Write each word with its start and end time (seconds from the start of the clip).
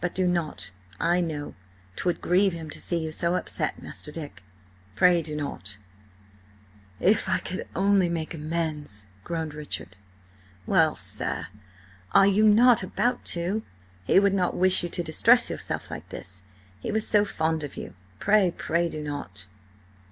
But 0.00 0.12
do 0.12 0.26
not–I 0.26 1.20
know 1.20 1.54
'twould 1.94 2.20
grieve 2.20 2.52
him 2.52 2.68
to 2.70 2.80
see 2.80 2.96
you 2.98 3.12
so 3.12 3.36
upset, 3.36 3.80
Master 3.80 4.10
Dick–pray, 4.10 5.22
do 5.22 5.36
not—!" 5.36 5.78
"If 6.98 7.28
I 7.28 7.38
could 7.38 7.68
only 7.72 8.08
make 8.08 8.34
amends!" 8.34 9.06
groaned 9.22 9.54
Richard. 9.54 9.96
"Well, 10.66 10.96
sir, 10.96 11.46
are 12.10 12.26
you 12.26 12.42
not 12.42 12.82
about 12.82 13.24
to? 13.36 13.62
He 14.02 14.18
would 14.18 14.34
not 14.34 14.56
wish 14.56 14.82
you 14.82 14.88
to 14.88 15.02
distress 15.04 15.48
yourself 15.48 15.92
like 15.92 16.08
this! 16.08 16.42
He 16.80 16.90
was 16.90 17.06
so 17.06 17.24
fond 17.24 17.62
of 17.62 17.76
you! 17.76 17.94
Pray, 18.18 18.50
pray 18.50 18.88
do 18.88 19.00
not!" 19.00 19.46